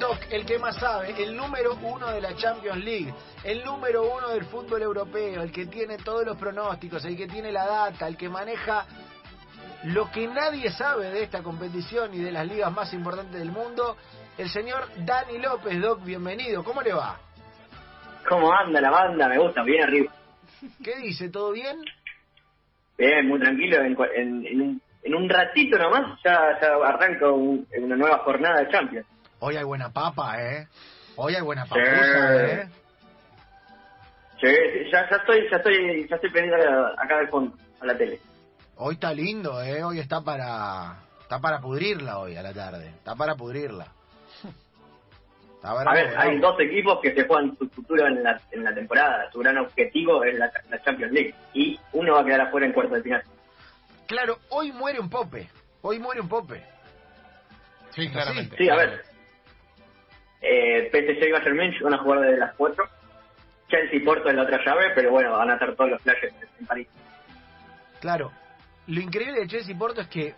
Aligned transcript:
Doc, 0.00 0.18
el 0.30 0.44
que 0.46 0.58
más 0.58 0.76
sabe, 0.76 1.14
el 1.22 1.36
número 1.36 1.74
uno 1.82 2.10
de 2.10 2.20
la 2.20 2.34
Champions 2.34 2.82
League, 2.84 3.14
el 3.44 3.62
número 3.64 4.02
uno 4.10 4.30
del 4.30 4.44
fútbol 4.46 4.82
europeo, 4.82 5.42
el 5.42 5.52
que 5.52 5.66
tiene 5.66 5.98
todos 5.98 6.24
los 6.24 6.36
pronósticos, 6.36 7.04
el 7.04 7.16
que 7.16 7.26
tiene 7.28 7.52
la 7.52 7.66
data, 7.66 8.08
el 8.08 8.16
que 8.16 8.28
maneja 8.28 8.86
lo 9.84 10.10
que 10.10 10.26
nadie 10.26 10.70
sabe 10.70 11.10
de 11.10 11.22
esta 11.22 11.42
competición 11.42 12.12
y 12.14 12.18
de 12.18 12.32
las 12.32 12.46
ligas 12.46 12.72
más 12.72 12.92
importantes 12.94 13.38
del 13.38 13.52
mundo, 13.52 13.96
el 14.38 14.48
señor 14.50 14.88
Dani 15.04 15.38
López, 15.38 15.80
Doc, 15.80 16.02
bienvenido, 16.04 16.64
¿cómo 16.64 16.82
le 16.82 16.92
va? 16.92 17.18
¿Cómo 18.28 18.52
anda 18.52 18.80
la 18.80 18.90
banda? 18.90 19.28
Me 19.28 19.38
gusta, 19.38 19.62
bien 19.62 19.82
arriba. 19.82 20.12
¿Qué 20.82 20.96
dice? 20.96 21.28
¿Todo 21.30 21.52
bien? 21.52 21.76
Bien, 22.98 23.26
muy 23.28 23.40
tranquilo. 23.40 23.78
En, 23.78 23.96
en- 24.14 24.46
en 24.46 24.60
un, 24.60 24.82
en 25.02 25.14
un 25.14 25.28
ratito 25.28 25.78
nomás 25.78 26.18
ya, 26.24 26.58
ya 26.60 26.74
arranca 26.86 27.30
un- 27.30 27.66
una 27.78 27.96
nueva 27.96 28.18
jornada 28.18 28.60
de 28.60 28.68
Champions. 28.70 29.06
Hoy 29.40 29.56
hay 29.56 29.64
buena 29.64 29.90
papa, 29.90 30.40
¿eh? 30.42 30.68
Hoy 31.16 31.34
hay 31.34 31.42
buena 31.42 31.64
Sí. 31.64 31.70
papusa, 31.70 32.46
¿eh? 32.46 32.68
Sí, 34.40 34.46
sí, 34.48 34.90
ya, 34.90 35.08
ya 35.10 35.16
estoy, 35.16 35.50
ya 35.50 35.56
estoy, 35.56 36.08
ya 36.08 36.16
estoy 36.16 36.30
pendiente 36.30 36.66
acá 36.96 37.18
del 37.18 37.28
fondo, 37.28 37.56
a 37.80 37.86
la 37.86 37.96
tele. 37.96 38.20
Hoy 38.76 38.94
está 38.94 39.12
lindo, 39.12 39.62
¿eh? 39.62 39.82
Hoy 39.84 39.98
está 39.98 40.22
para 40.22 40.96
está 41.22 41.38
para 41.40 41.60
pudrirla 41.60 42.18
hoy 42.18 42.36
a 42.36 42.42
la 42.42 42.52
tarde. 42.52 42.88
Está 42.88 43.14
para 43.14 43.34
pudrirla. 43.34 43.86
Está 45.56 45.72
A 45.72 45.92
ver, 45.94 46.16
hay 46.16 46.38
dos 46.38 46.58
equipos 46.58 47.00
que 47.02 47.14
se 47.14 47.26
juegan 47.26 47.54
su 47.58 47.68
futuro 47.68 48.06
en 48.06 48.22
la, 48.22 48.40
en 48.50 48.64
la 48.64 48.74
temporada. 48.74 49.30
Su 49.30 49.40
gran 49.40 49.58
objetivo 49.58 50.24
es 50.24 50.38
la, 50.38 50.50
la 50.70 50.82
Champions 50.82 51.12
League. 51.12 51.34
Y 51.52 51.78
uno 51.92 52.14
va 52.14 52.22
a 52.22 52.24
quedar 52.24 52.40
afuera 52.40 52.66
en 52.66 52.72
cuarto 52.72 52.94
de 52.94 53.02
final. 53.02 53.22
Claro, 54.06 54.38
hoy 54.48 54.72
muere 54.72 54.98
un 54.98 55.10
pope. 55.10 55.50
Hoy 55.82 55.98
muere 55.98 56.22
un 56.22 56.28
pope. 56.30 56.64
Sí, 57.90 58.08
claramente. 58.10 58.56
Sí, 58.56 58.70
a 58.70 58.76
ver. 58.76 59.04
Eh, 60.40 60.88
PSG 60.90 61.28
y 61.28 61.32
Bayern 61.32 61.56
Munich 61.56 61.80
van 61.82 61.94
a 61.94 61.98
jugar 61.98 62.20
desde 62.20 62.38
las 62.38 62.54
4. 62.56 62.84
Chelsea 63.68 63.96
y 63.98 64.00
Porto 64.00 64.28
en 64.30 64.36
la 64.36 64.42
otra 64.42 64.58
llave, 64.64 64.90
pero 64.94 65.10
bueno, 65.10 65.32
van 65.32 65.50
a 65.50 65.54
hacer 65.54 65.76
todos 65.76 65.90
los 65.90 66.02
flashes 66.02 66.32
en 66.58 66.66
París. 66.66 66.88
Claro. 68.00 68.32
Lo 68.86 69.00
increíble 69.00 69.40
de 69.40 69.46
Chelsea 69.46 69.72
y 69.74 69.78
Porto 69.78 70.00
es 70.00 70.08
que, 70.08 70.34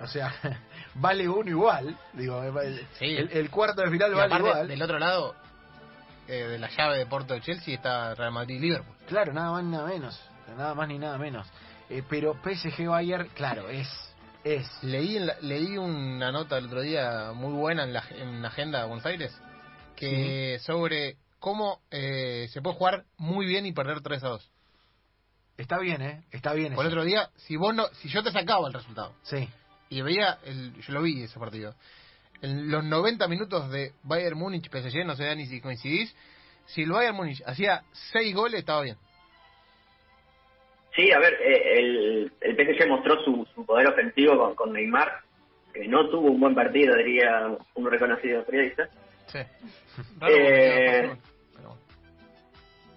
o 0.00 0.06
sea, 0.06 0.32
vale 0.94 1.28
uno 1.28 1.50
igual. 1.50 1.96
Digo, 2.14 2.42
el, 2.60 2.86
Sí. 2.98 3.16
el- 3.16 3.30
el 3.32 3.50
cuarto 3.50 3.82
de 3.82 3.90
final 3.90 4.10
Y 4.12 4.14
vale 4.14 4.26
aparte, 4.34 4.48
igual. 4.48 4.68
del 4.68 4.82
otro 4.82 4.98
lado, 4.98 5.34
eh, 6.28 6.32
de 6.46 6.58
la 6.58 6.68
llave 6.68 6.98
de 6.98 7.06
Porto 7.06 7.34
de 7.34 7.40
Chelsea 7.40 7.74
está 7.74 8.14
Real 8.14 8.32
Madrid 8.32 8.56
y 8.56 8.60
Liverpool. 8.60 8.94
Claro, 9.08 9.32
nada 9.32 9.50
más 9.50 9.64
ni 9.64 9.70
nada 9.72 9.86
menos. 9.88 10.30
Nada 10.56 10.74
más 10.74 10.88
ni 10.88 10.98
nada 10.98 11.18
menos. 11.18 11.50
Eh, 11.90 12.02
pero 12.08 12.34
PSG 12.42 12.86
Bayern, 12.88 13.28
claro, 13.34 13.68
es. 13.68 13.88
Es. 14.44 14.66
Leí, 14.82 15.16
en 15.16 15.26
la- 15.26 15.36
leí 15.40 15.76
una 15.78 16.32
nota 16.32 16.58
el 16.58 16.66
otro 16.66 16.80
día 16.82 17.32
muy 17.34 17.52
buena 17.52 17.84
en 17.84 17.92
la, 17.92 18.02
en 18.10 18.42
la 18.42 18.48
agenda 18.48 18.80
de 18.80 18.86
Buenos 18.86 19.06
Aires 19.06 19.32
que 19.96 20.58
sobre 20.64 21.16
cómo 21.38 21.80
eh, 21.90 22.48
se 22.52 22.60
puede 22.60 22.76
jugar 22.76 23.04
muy 23.18 23.46
bien 23.46 23.66
y 23.66 23.72
perder 23.72 24.00
3 24.00 24.24
a 24.24 24.28
2. 24.28 24.50
Está 25.58 25.78
bien, 25.78 26.02
¿eh? 26.02 26.24
Está 26.32 26.54
bien. 26.54 26.74
Por 26.74 26.84
eso. 26.84 26.92
otro 26.92 27.04
día, 27.04 27.30
si 27.36 27.56
vos 27.56 27.74
no, 27.74 27.86
si 28.00 28.08
yo 28.08 28.22
te 28.22 28.32
sacaba 28.32 28.66
el 28.66 28.72
resultado 28.74 29.14
Sí. 29.22 29.48
y 29.90 30.00
veía, 30.02 30.38
el, 30.44 30.74
yo 30.80 30.92
lo 30.94 31.02
vi 31.02 31.22
ese 31.22 31.38
partido, 31.38 31.74
en 32.40 32.68
los 32.70 32.82
90 32.82 33.28
minutos 33.28 33.70
de 33.70 33.92
Bayern 34.02 34.36
Múnich 34.38 34.68
PSG, 34.70 35.04
no 35.06 35.14
sé 35.14 35.36
ni 35.36 35.46
si 35.46 35.60
coincidís, 35.60 36.12
si 36.66 36.82
el 36.82 36.90
Bayern 36.90 37.14
Múnich 37.16 37.42
hacía 37.46 37.84
6 38.12 38.34
goles 38.34 38.60
estaba 38.60 38.82
bien. 38.82 38.96
Sí, 40.94 41.10
a 41.10 41.18
ver, 41.18 41.34
eh, 41.40 41.78
el, 41.78 42.32
el 42.40 42.56
PSG 42.56 42.86
mostró 42.88 43.22
su, 43.24 43.46
su 43.54 43.64
poder 43.64 43.86
ofensivo 43.88 44.36
con, 44.38 44.54
con 44.54 44.72
Neymar, 44.72 45.20
que 45.72 45.88
no 45.88 46.08
tuvo 46.10 46.30
un 46.30 46.40
buen 46.40 46.54
partido, 46.54 46.94
diría 46.96 47.48
un 47.74 47.90
reconocido 47.90 48.44
periodista. 48.44 48.88
Sí. 49.26 49.38
Eh, 50.28 51.10
Pero. 51.56 51.76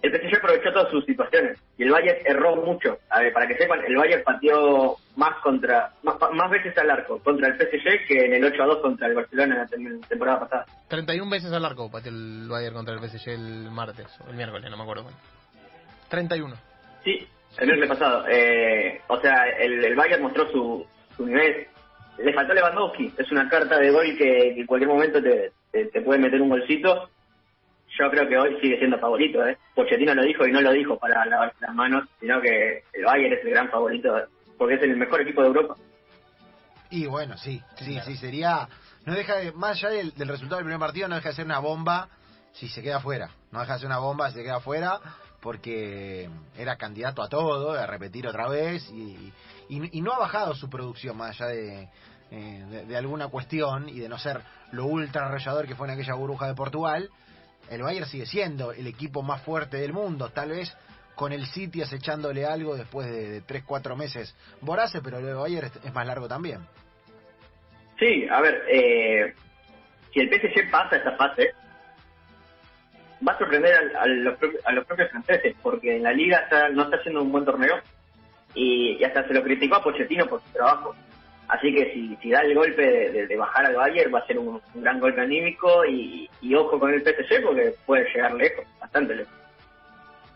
El 0.02 0.12
PSG 0.12 0.36
aprovechó 0.36 0.72
todas 0.72 0.90
sus 0.90 1.04
situaciones 1.06 1.58
y 1.78 1.82
el 1.82 1.90
Bayern 1.90 2.18
erró 2.26 2.56
mucho. 2.56 2.98
A 3.10 3.20
ver, 3.20 3.32
para 3.32 3.48
que 3.48 3.56
sepan, 3.56 3.80
el 3.84 3.96
Bayern 3.96 4.22
pateó 4.22 4.96
más 5.16 5.36
contra 5.42 5.92
más, 6.02 6.16
más 6.32 6.50
veces 6.50 6.76
al 6.78 6.90
arco 6.90 7.18
contra 7.20 7.48
el 7.48 7.54
PSG 7.58 8.06
que 8.06 8.26
en 8.26 8.34
el 8.34 8.44
8 8.44 8.62
a 8.62 8.66
2 8.66 8.78
contra 8.82 9.08
el 9.08 9.14
Barcelona 9.14 9.54
en 9.54 9.60
la 9.60 9.66
tem- 9.66 10.06
temporada 10.06 10.40
pasada. 10.40 10.66
31 10.88 11.30
veces 11.30 11.50
al 11.50 11.64
arco 11.64 11.90
pateó 11.90 12.12
el 12.12 12.46
Bayern 12.48 12.74
contra 12.76 12.94
el 12.94 13.00
PSG 13.00 13.30
el 13.30 13.70
martes 13.70 14.06
o 14.24 14.30
el 14.30 14.36
miércoles, 14.36 14.70
no 14.70 14.76
me 14.76 14.82
acuerdo. 14.82 15.04
cuándo. 15.04 15.20
31. 16.10 16.54
Sí, 17.02 17.26
el 17.58 17.66
miércoles 17.66 17.88
pasado. 17.98 18.24
Eh, 18.28 19.00
o 19.08 19.20
sea, 19.20 19.48
el, 19.58 19.84
el 19.84 19.94
Bayern 19.96 20.22
mostró 20.22 20.50
su, 20.50 20.86
su 21.16 21.26
nivel. 21.26 21.66
Le 22.18 22.32
faltó 22.32 22.54
Lewandowski. 22.54 23.12
Es 23.18 23.30
una 23.30 23.48
carta 23.48 23.78
de 23.78 23.90
gol 23.90 24.06
que, 24.16 24.54
que 24.54 24.60
en 24.60 24.66
cualquier 24.66 24.88
momento 24.90 25.22
te, 25.22 25.52
te, 25.70 25.86
te 25.86 26.00
puede 26.02 26.18
meter 26.20 26.40
un 26.40 26.48
golcito. 26.50 27.08
Yo 27.98 28.10
creo 28.10 28.28
que 28.28 28.36
hoy 28.38 28.58
sigue 28.60 28.78
siendo 28.78 28.98
favorito. 28.98 29.46
¿eh? 29.46 29.56
Pochettino 29.74 30.14
lo 30.14 30.22
dijo 30.22 30.46
y 30.46 30.52
no 30.52 30.60
lo 30.60 30.72
dijo 30.72 30.98
para 30.98 31.24
lavarse 31.26 31.56
las 31.60 31.74
manos, 31.74 32.08
sino 32.20 32.40
que 32.40 32.82
el 32.92 33.04
Bayern 33.04 33.34
es 33.34 33.44
el 33.44 33.50
gran 33.50 33.70
favorito 33.70 34.14
porque 34.58 34.74
es 34.74 34.82
el 34.82 34.96
mejor 34.96 35.20
equipo 35.20 35.42
de 35.42 35.48
Europa. 35.48 35.76
Y 36.90 37.06
bueno, 37.06 37.36
sí, 37.36 37.60
sí, 37.78 37.92
Claro. 37.94 38.06
sí, 38.06 38.16
sería. 38.16 38.68
No 39.04 39.14
deja 39.14 39.36
de. 39.36 39.52
Más 39.52 39.76
allá 39.82 39.90
del, 39.96 40.12
del 40.14 40.28
resultado 40.28 40.56
del 40.58 40.66
primer 40.66 40.80
partido, 40.80 41.08
no 41.08 41.16
deja 41.16 41.30
de 41.30 41.34
ser 41.34 41.44
una 41.44 41.58
bomba 41.58 42.08
si 42.52 42.68
se 42.68 42.82
queda 42.82 43.00
fuera. 43.00 43.30
No 43.50 43.60
deja 43.60 43.74
de 43.74 43.78
ser 43.80 43.86
una 43.86 43.98
bomba 43.98 44.30
si 44.30 44.36
se 44.38 44.42
queda 44.44 44.60
fuera, 44.60 45.00
porque 45.46 46.28
era 46.58 46.74
candidato 46.74 47.22
a 47.22 47.28
todo, 47.28 47.70
a 47.70 47.86
repetir 47.86 48.26
otra 48.26 48.48
vez, 48.48 48.82
y, 48.90 49.32
no 50.00 50.12
ha 50.12 50.18
bajado 50.18 50.56
su 50.56 50.68
producción, 50.68 51.16
más 51.16 51.40
allá 51.40 51.52
de, 51.52 51.88
eh, 52.32 52.84
de, 52.88 52.96
alguna 52.96 53.28
cuestión 53.28 53.88
y 53.88 54.00
de 54.00 54.08
no 54.08 54.18
ser 54.18 54.40
lo 54.72 54.86
ultra 54.86 55.26
arrollador 55.26 55.68
que 55.68 55.76
fue 55.76 55.86
en 55.86 55.94
aquella 55.94 56.14
burbuja 56.14 56.48
de 56.48 56.56
Portugal. 56.56 57.08
El 57.70 57.82
Bayern 57.82 58.06
sigue 58.08 58.26
siendo 58.26 58.72
el 58.72 58.88
equipo 58.88 59.22
más 59.22 59.40
fuerte 59.42 59.76
del 59.76 59.92
mundo, 59.92 60.30
tal 60.30 60.50
vez 60.50 60.76
con 61.14 61.32
el 61.32 61.46
City 61.46 61.80
acechándole 61.80 62.44
algo 62.44 62.76
después 62.76 63.08
de 63.08 63.40
3-4 63.46 63.94
meses 63.94 64.34
voraces, 64.62 65.00
pero 65.04 65.18
el 65.18 65.32
Bayern 65.32 65.68
es- 65.68 65.84
es 65.84 65.94
más 65.94 66.08
largo 66.08 66.26
también. 66.26 66.66
Sí, 68.00 68.26
a 68.28 68.40
ver, 68.40 68.64
eh, 68.68 69.32
si 70.12 70.18
el 70.18 70.28
PSG 70.28 70.72
pasa 70.72 70.96
esta 70.96 71.12
fase, 71.16 71.52
va 73.26 73.32
a 73.32 73.38
sorprender 73.38 73.74
al- 73.74 73.96
a, 73.96 74.06
los, 74.06 74.38
a 74.64 74.72
los 74.72 74.84
propios 74.86 75.10
franceses, 75.10 75.54
porque 75.62 75.96
en 75.96 76.02
la 76.02 76.12
liga 76.12 76.38
está- 76.38 76.68
no 76.70 76.84
está 76.84 76.96
haciendo 76.96 77.22
un 77.22 77.32
buen 77.32 77.44
torneo 77.44 77.76
y, 78.54 79.02
hasta 79.04 79.26
se 79.26 79.34
lo 79.34 79.42
criticó 79.42 79.76
a 79.76 79.82
Pochettino 79.82 80.26
por 80.26 80.42
su 80.42 80.50
trabajo. 80.52 80.94
Así 81.48 81.72
que 81.72 81.92
si, 82.20 82.30
da 82.30 82.40
el 82.40 82.54
golpe 82.54 82.82
de, 82.82 83.26
de- 83.28 83.36
bajar 83.36 83.66
al 83.66 83.76
Bayern 83.76 84.12
va 84.12 84.18
a 84.18 84.26
ser 84.26 84.38
un, 84.38 84.60
gran 84.74 84.98
golpe 84.98 85.20
anímico 85.20 85.84
y, 85.84 86.28
y 86.40 86.54
ojo 86.54 86.78
con 86.80 86.92
el 86.92 87.02
PSG 87.02 87.42
porque 87.44 87.74
puede 87.86 88.04
llegar 88.12 88.34
lejos, 88.34 88.64
bastante 88.80 89.14
lejos. 89.14 89.32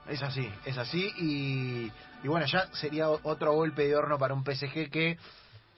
Es 0.08 0.22
así, 0.22 0.48
es 0.64 0.78
así 0.78 1.10
y, 1.18 1.92
y 2.24 2.28
bueno, 2.28 2.47
ya 2.47 2.66
sería 2.74 3.08
otro 3.10 3.52
golpe 3.52 3.86
de 3.86 3.97
horno 3.97 4.18
para 4.18 4.34
un 4.34 4.44
PSG 4.44 4.91
que 4.91 5.18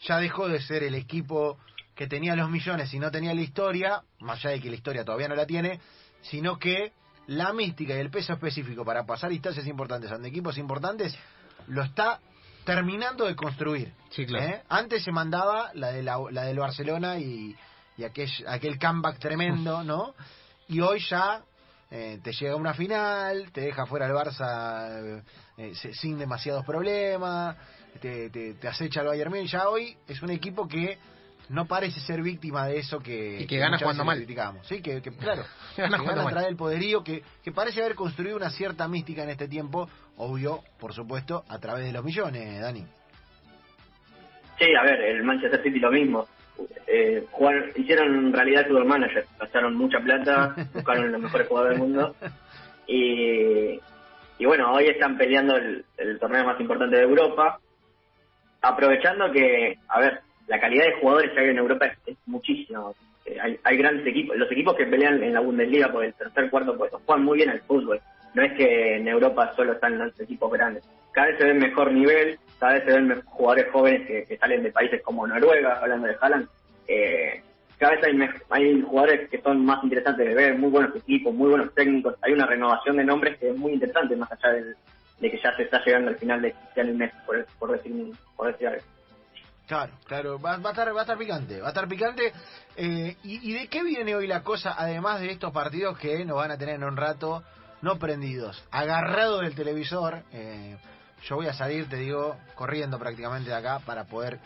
ya 0.03 0.19
dejó 0.19 0.49
de 0.49 0.61
ser 0.61 0.83
el 0.83 0.95
equipo 0.95 1.59
que 1.95 2.07
tenía 2.07 2.35
los 2.37 2.51
millones 2.51 2.93
y 2.95 2.99
no 2.99 3.11
tenía 3.11 3.35
la 3.35 3.43
historia, 3.43 4.03
más 4.21 4.39
allá 4.45 4.51
de 4.55 4.61
que 4.61 4.71
la 4.71 4.77
historia 4.77 5.05
todavía 5.05 5.29
no 5.29 5.35
la 5.35 5.47
tiene, 5.47 5.81
sino 6.23 6.59
que 6.59 6.93
la 7.27 7.53
mística 7.53 7.95
y 7.95 7.99
el 8.01 8.11
peso 8.11 8.33
específico 8.33 8.85
para 8.85 9.05
pasar 9.05 9.33
instancias 9.33 9.67
importantes 9.67 10.11
ante 10.11 10.29
equipos 10.29 10.59
importantes 10.59 11.17
lo 11.69 11.83
está 11.83 12.21
terminando 12.65 13.27
de 13.27 13.37
construir. 13.37 13.93
Sí, 14.11 14.27
claro. 14.27 14.47
¿eh? 14.47 14.63
Antes 14.69 15.05
se 15.05 15.13
mandaba 15.13 15.71
la, 15.75 15.93
de 15.93 16.03
la, 16.03 16.19
la 16.31 16.45
del 16.45 16.59
Barcelona 16.59 17.19
y, 17.19 17.57
y 17.97 18.05
aquel, 18.05 18.29
aquel 18.49 18.79
comeback 18.79 19.19
tremendo, 19.19 19.83
¿no? 19.85 20.15
Y 20.69 20.81
hoy 20.81 21.01
ya 21.09 21.43
eh, 21.91 22.21
te 22.23 22.33
llega 22.33 22.57
una 22.57 22.75
final, 22.75 23.51
te 23.53 23.63
deja 23.63 23.87
fuera 23.87 24.07
el 24.07 24.13
Barça 24.13 25.23
eh, 25.57 25.75
sin 25.75 26.19
demasiados 26.19 26.65
problemas, 26.65 27.57
te, 28.01 28.31
te, 28.31 28.55
te 28.55 28.69
acecha 28.69 29.01
el 29.01 29.09
Bayern 29.09 29.31
Múnich. 29.31 29.51
Ya 29.51 29.69
hoy 29.69 29.97
es 30.09 30.23
un 30.23 30.31
equipo 30.31 30.67
que 30.67 30.99
no 31.49 31.67
parece 31.67 32.01
ser 32.01 32.23
víctima 32.23 32.67
de 32.67 32.79
eso 32.79 33.01
que, 33.01 33.41
Y 33.43 33.47
que 33.47 33.59
gana 33.59 33.79
jugando 33.79 34.05
mal. 34.05 34.17
criticamos. 34.19 34.67
Sí, 34.67 34.81
que, 34.83 35.01
que, 35.03 35.11
claro, 35.17 35.43
Que 35.77 35.83
gana 35.83 35.97
que 35.99 36.03
jugando 36.03 36.09
gana 36.09 36.21
a 36.21 36.25
mal. 36.25 36.33
través 36.33 36.49
del 36.49 36.57
poderío, 36.57 37.03
que, 37.05 37.23
que 37.43 37.53
parece 37.53 37.81
haber 37.83 37.95
construido 37.95 38.37
una 38.37 38.51
cierta 38.51 38.87
mística 38.89 39.23
en 39.23 39.31
este 39.31 39.49
tiempo, 39.49 39.89
obvio, 40.17 40.61
por 40.79 40.93
supuesto, 40.95 41.45
a 41.49 41.59
través 41.59 41.85
de 41.85 41.93
los 41.93 42.05
millones, 42.05 42.61
Dani. 42.61 42.85
Sí, 44.59 44.67
a 44.79 44.83
ver, 44.85 45.01
el 45.01 45.25
Manchester 45.25 45.63
City 45.63 45.79
lo 45.79 45.91
mismo. 45.91 46.27
Eh, 46.87 47.27
jugaron- 47.33 47.71
hicieron 47.75 48.33
realidad 48.33 48.67
fútbol 48.69 48.85
manager, 48.85 49.25
gastaron 49.41 49.75
mucha 49.75 49.99
plata, 50.01 50.55
buscaron 50.75 51.11
los 51.11 51.21
mejores 51.21 51.49
jugadores 51.49 51.79
del 51.79 51.89
mundo 51.89 52.15
y, 52.87 53.81
y 54.39 54.45
bueno, 54.45 54.71
hoy 54.73 54.87
están 54.87 55.17
peleando 55.17 55.57
el, 55.57 55.85
el 55.97 56.19
torneo 56.21 56.45
más 56.45 56.61
importante 56.61 56.97
de 56.97 57.03
Europa, 57.03 57.59
aprovechando 58.61 59.33
que, 59.33 59.79
a 59.89 60.01
ver, 60.01 60.21
la 60.49 60.61
calidad 60.61 60.87
de 60.87 61.01
jugadores 61.01 61.31
que 61.33 61.41
hay 61.41 61.49
en 61.51 61.59
Europa 61.59 61.87
es, 61.87 61.99
es 62.07 62.17
muchísimo. 62.27 62.95
Eh, 63.25 63.39
hay, 63.41 63.59
hay 63.63 63.77
grandes 63.77 64.07
equipos, 64.07 64.37
los 64.37 64.51
equipos 64.51 64.77
que 64.77 64.87
pelean 64.87 65.23
en 65.23 65.35
la 65.35 65.41
Bundesliga 65.41 65.93
por 65.93 66.05
el 66.05 66.15
tercer 66.15 66.51
cuarto 66.51 66.77
puesto 66.77 67.01
juegan 67.05 67.25
muy 67.25 67.39
bien 67.39 67.51
al 67.51 67.61
fútbol. 67.61 68.01
No 68.35 68.43
es 68.43 68.53
que 68.55 68.97
en 68.97 69.09
Europa 69.09 69.53
solo 69.55 69.73
están 69.73 69.99
los 69.99 70.19
equipos 70.19 70.51
grandes. 70.51 70.85
Cada 71.13 71.29
vez 71.29 71.39
se 71.39 71.45
ven 71.45 71.59
mejor 71.59 71.93
nivel, 71.93 72.39
cada 72.59 72.75
vez 72.75 72.85
se 72.85 72.93
ven 72.93 73.23
jugadores 73.27 73.67
jóvenes 73.71 74.07
que, 74.07 74.37
salen 74.39 74.63
de 74.63 74.73
países 74.73 75.03
como 75.03 75.27
Noruega, 75.27 75.79
hablando 75.81 76.09
de 76.09 76.17
Haaland, 76.19 76.49
eh, 76.89 77.43
cada 77.79 77.97
vez 77.97 78.05
hay, 78.05 78.29
hay 78.51 78.81
jugadores 78.83 79.29
que 79.29 79.43
son 79.43 79.65
más 79.65 79.83
interesantes 79.83 80.27
de 80.27 80.35
ver, 80.35 80.57
muy 80.57 80.71
buenos 80.71 80.95
equipos, 80.97 81.35
muy 81.35 81.51
buenos 81.51 81.75
técnicos, 81.75 82.15
hay 82.23 82.33
una 82.33 82.47
renovación 82.47 82.97
de 82.97 83.05
nombres 83.05 83.37
que 83.39 83.51
es 83.51 83.57
muy 83.57 83.73
interesante, 83.73 84.17
más 84.17 84.31
allá 84.33 84.53
de 84.53 85.31
que 85.31 85.41
ya 85.43 85.55
se 85.57 85.65
está 85.65 85.85
llegando 85.85 86.11
al 86.11 86.17
final 86.17 86.41
de 86.41 86.53
Cristiano 86.53 86.95
Messi, 86.95 87.17
por, 87.27 87.45
por, 87.59 87.73
decir, 87.73 87.93
por 88.37 88.53
decir 88.53 88.69
algo. 88.69 88.83
Claro, 89.67 89.93
claro, 90.07 90.41
va, 90.41 90.57
va 90.59 90.71
a 90.71 90.73
estar, 90.73 90.95
va 90.95 91.01
a 91.01 91.03
estar 91.03 91.19
picante, 91.19 91.61
va 91.61 91.67
a 91.67 91.71
estar 91.71 91.89
picante. 91.89 92.33
Eh, 92.77 93.17
y, 93.23 93.51
y 93.51 93.55
de 93.55 93.69
qué 93.69 93.83
viene 93.83 94.15
hoy 94.15 94.27
la 94.27 94.43
cosa, 94.43 94.75
además 94.77 95.21
de 95.21 95.31
estos 95.31 95.53
partidos 95.53 95.99
que 95.99 96.25
nos 96.25 96.37
van 96.37 96.51
a 96.51 96.59
tener 96.59 96.77
en 96.77 96.85
un 96.85 96.97
rato, 96.97 97.43
no 97.81 97.99
prendidos, 97.99 98.63
agarrados 98.71 99.43
del 99.43 99.55
televisor? 99.55 100.23
eh, 100.33 100.77
yo 101.25 101.37
voy 101.37 101.47
a 101.47 101.53
salir, 101.53 101.89
te 101.89 101.97
digo, 101.97 102.37
corriendo 102.55 102.99
prácticamente 102.99 103.51
de 103.51 103.57
acá 103.57 103.79
para 103.87 104.05
poder 104.05 104.41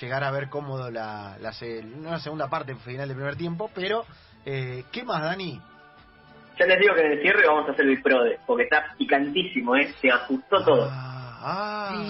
llegar 0.00 0.24
a 0.24 0.30
ver 0.30 0.48
cómodo 0.48 0.90
la, 0.90 1.36
la, 1.38 1.52
la 2.00 2.18
segunda 2.18 2.48
parte 2.48 2.74
final 2.76 3.08
del 3.08 3.16
primer 3.16 3.36
tiempo, 3.36 3.70
pero 3.74 4.04
eh, 4.46 4.84
¿qué 4.90 5.04
más, 5.04 5.22
Dani? 5.22 5.60
Ya 6.58 6.66
les 6.66 6.80
digo 6.80 6.94
que 6.94 7.00
en 7.00 7.12
el 7.12 7.20
cierre 7.20 7.46
vamos 7.46 7.68
a 7.68 7.72
hacer 7.72 7.84
el 7.86 8.00
PRODE, 8.00 8.38
porque 8.46 8.64
está 8.64 8.94
picantísimo, 8.96 9.76
¿eh? 9.76 9.92
Se 10.00 10.10
ajustó 10.10 10.64
todo. 10.64 10.88
Ah, 10.90 11.90
ah, 11.90 12.04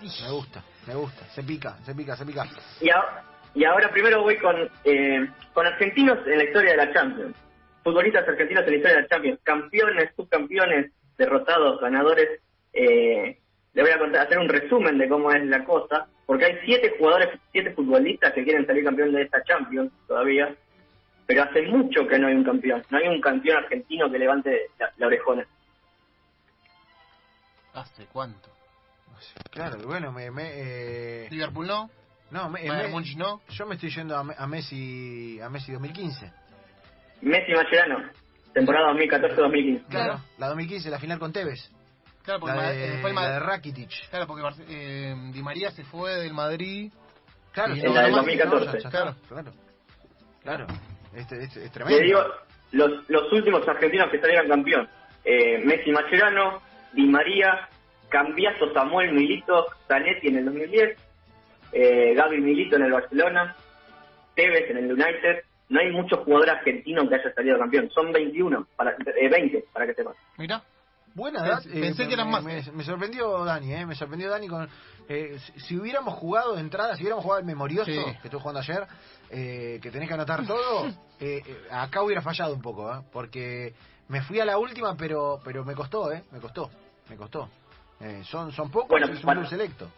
me 0.00 0.30
gusta, 0.30 0.62
me 0.86 0.94
gusta, 0.94 1.24
se 1.26 1.42
pica, 1.42 1.76
se 1.84 1.94
pica, 1.94 2.16
se 2.16 2.26
pica. 2.26 2.44
Y, 2.80 2.90
ahora, 2.90 3.24
y 3.54 3.64
ahora 3.64 3.90
primero 3.90 4.22
voy 4.22 4.36
con, 4.38 4.68
eh, 4.84 5.26
con 5.52 5.66
argentinos 5.66 6.18
en 6.26 6.38
la 6.38 6.44
historia 6.44 6.72
de 6.72 6.76
la 6.76 6.92
Champions. 6.92 7.36
Futbolistas 7.82 8.28
argentinos 8.28 8.64
en 8.64 8.70
la 8.70 8.76
historia 8.76 8.96
de 8.96 9.02
la 9.02 9.08
Champions. 9.08 9.40
Campeones, 9.42 10.10
subcampeones, 10.16 10.92
derrotados, 11.16 11.80
ganadores. 11.80 12.40
Eh, 12.72 13.38
le 13.72 13.82
voy 13.82 13.90
a 13.90 13.98
contar, 13.98 14.26
hacer 14.26 14.38
un 14.38 14.48
resumen 14.48 14.98
de 14.98 15.08
cómo 15.08 15.30
es 15.30 15.44
la 15.46 15.64
cosa. 15.64 16.06
Porque 16.26 16.46
hay 16.46 16.58
siete 16.64 16.94
jugadores, 16.98 17.28
siete 17.52 17.72
futbolistas 17.72 18.32
que 18.32 18.44
quieren 18.44 18.66
salir 18.66 18.84
campeón 18.84 19.12
de 19.12 19.22
esta 19.22 19.42
Champions 19.44 19.92
todavía. 20.06 20.54
Pero 21.26 21.42
hace 21.42 21.62
mucho 21.62 22.06
que 22.06 22.18
no 22.18 22.26
hay 22.28 22.34
un 22.34 22.44
campeón. 22.44 22.82
No 22.90 22.98
hay 22.98 23.08
un 23.08 23.20
campeón 23.20 23.58
argentino 23.58 24.10
que 24.10 24.18
levante 24.18 24.70
la, 24.78 24.92
la 24.96 25.06
orejona. 25.06 25.46
¿Hace 27.72 28.06
cuánto? 28.06 28.55
Claro, 29.50 29.78
bueno, 29.86 30.12
me... 30.12 30.30
me 30.30 30.50
eh, 30.54 31.28
Liverpool 31.30 31.66
no, 31.66 31.90
no, 32.30 32.50
me, 32.50 32.68
Bayern 32.68 32.92
no. 33.16 33.40
yo 33.48 33.66
me 33.66 33.74
estoy 33.76 33.90
yendo 33.90 34.16
a, 34.16 34.20
a 34.20 34.46
Messi 34.46 35.40
a 35.40 35.48
Messi 35.48 35.72
2015. 35.72 36.32
Messi 37.22 37.52
Mascherano, 37.52 38.10
temporada 38.52 38.92
2014-2015. 38.92 39.86
Claro, 39.88 40.20
la 40.38 40.48
2015, 40.48 40.90
la 40.90 40.98
final 40.98 41.18
con 41.18 41.32
Tevez. 41.32 41.70
Claro, 42.22 42.40
porque 42.40 42.56
La 42.56 42.70
de, 42.72 42.96
eh, 42.96 42.98
fue 43.00 43.10
el 43.10 43.16
la 43.16 43.30
de 43.30 43.38
Rakitic. 43.38 44.10
Claro, 44.10 44.26
porque 44.26 44.42
eh, 44.68 45.14
Di 45.32 45.42
María 45.42 45.70
se 45.70 45.84
fue 45.84 46.16
del 46.16 46.34
Madrid. 46.34 46.92
Claro, 47.52 47.72
en 47.74 47.94
la 47.94 48.02
del 48.02 48.10
no, 48.10 48.16
2014. 48.18 48.66
ya- 48.66 48.72
ya 48.72 48.78
está, 48.78 48.90
Claro. 48.90 49.16
claro. 49.28 49.52
Claro. 50.42 50.66
Este, 51.14 51.42
este 51.44 51.64
es 51.64 51.70
tremendo. 51.72 51.98
Le 52.00 52.04
digo, 52.06 52.20
los, 52.72 53.08
los 53.08 53.32
últimos 53.32 53.66
argentinos 53.66 54.10
que 54.10 54.20
salieron 54.20 54.48
campeón. 54.48 54.88
Eh, 55.24 55.58
Messi 55.64 55.90
Mascherano, 55.92 56.60
Di 56.92 57.06
María, 57.06 57.68
Cambiaso 58.08 58.72
Samuel 58.72 59.12
Milito, 59.12 59.66
Zanetti 59.88 60.28
en 60.28 60.36
el 60.38 60.44
2010, 60.46 60.98
eh, 61.72 62.14
Gaby 62.14 62.40
Milito 62.40 62.76
en 62.76 62.82
el 62.84 62.92
Barcelona, 62.92 63.56
Tevez 64.34 64.70
en 64.70 64.78
el 64.78 64.92
United. 64.92 65.44
No 65.68 65.80
hay 65.80 65.90
muchos 65.90 66.20
jugadores 66.20 66.54
argentinos 66.54 67.08
que 67.08 67.16
haya 67.16 67.34
salido 67.34 67.58
campeón. 67.58 67.90
Son 67.90 68.12
21, 68.12 68.66
para, 68.76 68.92
eh, 68.92 69.28
20, 69.28 69.64
para 69.72 69.86
que 69.86 69.94
sepan. 69.94 70.14
Mira, 70.38 70.62
Buena 71.14 71.44
edad. 71.44 71.62
pensé 71.64 72.02
me- 72.02 72.08
que 72.08 72.14
eran 72.14 72.30
más. 72.30 72.44
Me, 72.44 72.62
me 72.72 72.84
sorprendió 72.84 73.44
Dani, 73.44 73.72
eh, 73.74 73.86
me 73.86 73.94
sorprendió 73.94 74.28
Dani 74.30 74.46
con... 74.48 74.68
eh, 75.08 75.38
si, 75.38 75.60
si 75.60 75.76
hubiéramos 75.76 76.14
jugado 76.14 76.54
de 76.54 76.60
entrada, 76.60 76.94
si 76.94 77.02
hubiéramos 77.02 77.24
jugado 77.24 77.40
el 77.40 77.46
memorioso, 77.46 77.90
Sí. 77.90 77.98
que 78.20 78.28
estuve 78.28 78.40
jugando 78.40 78.60
ayer, 78.60 78.86
eh, 79.30 79.80
que 79.82 79.90
tenés 79.90 80.08
que 80.08 80.14
anotar 80.14 80.46
todo, 80.46 80.86
eh, 81.20 81.42
eh, 81.44 81.56
acá 81.70 82.02
hubiera 82.02 82.20
fallado 82.22 82.54
un 82.54 82.60
poco, 82.62 82.92
eh, 82.94 83.00
porque 83.12 83.72
me 84.08 84.20
fui 84.22 84.38
a 84.40 84.44
la 84.44 84.58
última, 84.58 84.94
pero 84.96 85.40
pero 85.42 85.64
me 85.64 85.74
costó, 85.74 86.12
eh, 86.12 86.22
me 86.30 86.38
costó, 86.38 86.70
me 87.08 87.16
costó. 87.16 87.48
Eh, 88.00 88.22
son 88.24 88.52
son 88.52 88.70
pocos, 88.70 88.88
Bueno, 88.88 89.06
es 89.06 89.24
un 89.24 89.30
club 89.32 89.46
selecto. 89.46 89.88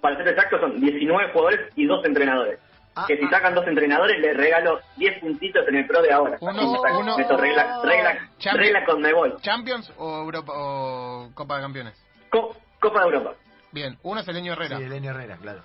Para 0.00 0.16
ser 0.16 0.28
exactos, 0.28 0.60
son 0.60 0.80
19 0.80 1.32
jugadores 1.32 1.72
y 1.76 1.86
dos 1.86 2.04
entrenadores. 2.04 2.58
Ah, 2.94 3.04
que 3.06 3.16
si 3.16 3.24
ah. 3.24 3.30
sacan 3.30 3.54
dos 3.54 3.66
entrenadores, 3.66 4.18
les 4.20 4.36
regalo 4.36 4.80
10 4.96 5.20
puntitos 5.20 5.66
en 5.68 5.76
el 5.76 5.86
pro 5.86 6.02
de 6.02 6.12
ahora. 6.12 6.38
Uno- 6.40 6.72
uno- 6.98 7.16
meto 7.16 7.36
regla, 7.36 7.80
regla, 7.84 8.12
Champions. 8.38 8.56
regla 8.58 8.84
con 8.84 9.00
Mebol. 9.00 9.40
¿Champions 9.42 9.92
o 9.98 10.22
Europa 10.22 10.52
o 10.56 11.30
Copa 11.34 11.56
de 11.56 11.62
Campeones? 11.62 12.06
Co- 12.30 12.56
Copa 12.80 13.00
de 13.00 13.06
Europa. 13.06 13.34
Bien, 13.72 13.96
uno 14.02 14.20
es 14.20 14.26
el 14.28 14.34
Leño 14.34 14.52
Herrera. 14.54 14.78
Sí, 14.78 14.82
Elenio 14.84 15.10
Herrera, 15.12 15.36
claro. 15.36 15.62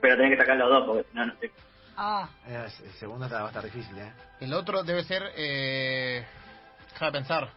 Pero 0.00 0.16
tenés 0.16 0.32
que 0.32 0.38
sacar 0.38 0.56
los 0.56 0.68
dos, 0.70 0.86
porque 0.86 1.04
si 1.10 1.16
no, 1.16 1.26
no 1.26 1.34
sé. 1.38 1.50
Ah, 1.96 2.28
Eh, 2.48 2.66
El 2.84 2.92
segundo 2.94 3.26
está- 3.26 3.40
va 3.40 3.44
a 3.44 3.48
estar 3.48 3.62
difícil, 3.64 3.96
¿eh? 3.98 4.12
El 4.40 4.54
otro 4.54 4.82
debe 4.82 5.04
ser. 5.04 5.22
Eh, 5.36 6.24
déjame 6.92 7.12
pensar. 7.12 7.50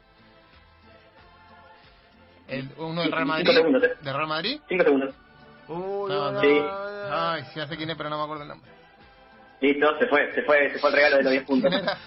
El, 2.60 2.70
uno 2.78 3.02
del 3.02 3.12
Real 3.12 3.26
Madrid. 3.26 3.46
Cinco 3.46 3.54
segundos. 3.54 3.82
¿Del 4.02 4.14
Real 4.16 4.28
Madrid? 4.28 4.60
5 4.70 4.84
segundos. 4.84 5.16
Uy, 5.68 6.12
No, 6.12 6.32
no. 6.32 6.42
Sí. 6.42 6.62
Ay, 7.12 7.44
sí, 7.54 7.60
sé 7.68 7.78
quién 7.78 7.90
es, 7.90 7.98
pero 7.98 8.10
no 8.10 8.18
me 8.18 8.24
acuerdo 8.24 8.44
el 8.44 8.50
nombre. 8.50 8.72
Listo, 9.62 9.98
se 10.00 10.08
fue, 10.08 10.34
se 10.34 10.42
fue, 10.44 10.70
se 10.72 10.80
fue 10.80 10.90
el 10.90 10.96
regalo 10.96 11.18
de 11.18 11.24
los 11.24 11.32
10 11.32 11.44
puntos. 11.46 11.72
¿Quién 11.72 11.84
era? 11.84 11.98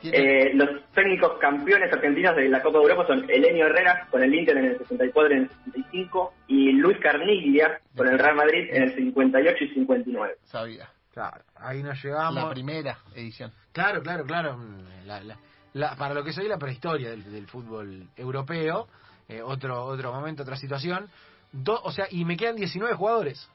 ¿Quién 0.00 0.14
era? 0.14 0.24
Eh, 0.48 0.50
los 0.54 0.68
técnicos 0.92 1.38
campeones 1.38 1.92
argentinos 1.92 2.34
de 2.36 2.48
la 2.48 2.60
Copa 2.62 2.78
de 2.78 2.84
Europa 2.84 3.06
son 3.06 3.30
Elenio 3.30 3.66
Herrera 3.66 4.06
con 4.10 4.22
el 4.22 4.34
Inter 4.34 4.56
en 4.58 4.64
el 4.66 4.78
64 4.78 5.30
y 5.32 5.36
en 5.36 5.42
el 5.44 5.48
65 5.50 6.34
y 6.48 6.72
Luis 6.72 6.98
Carniglia 6.98 7.80
con 7.96 8.08
el 8.08 8.18
Real 8.18 8.34
Madrid 8.36 8.68
en 8.70 8.82
el 8.82 8.94
58 8.94 9.64
y 9.64 9.68
59. 9.74 10.34
Sabía. 10.44 10.88
Claro, 11.12 11.44
ahí 11.54 11.80
nos 11.82 12.02
La 12.02 12.10
llegamos. 12.10 12.52
primera 12.52 12.98
edición. 13.14 13.52
Claro, 13.72 14.02
claro, 14.02 14.24
claro. 14.24 14.58
La- 15.06 15.22
la- 15.22 15.38
la- 15.74 15.94
para 15.94 16.12
lo 16.12 16.24
que 16.24 16.32
soy 16.32 16.48
la 16.48 16.58
prehistoria 16.58 17.10
del, 17.10 17.30
del 17.30 17.46
fútbol 17.46 18.08
europeo, 18.16 18.88
eh, 19.28 19.42
otro 19.42 19.84
otro 19.84 20.12
momento, 20.12 20.42
otra 20.42 20.56
situación. 20.56 21.08
Do- 21.52 21.80
o 21.82 21.92
sea, 21.92 22.06
y 22.10 22.24
me 22.24 22.36
quedan 22.36 22.56
19 22.56 22.94
jugadores. 22.94 23.48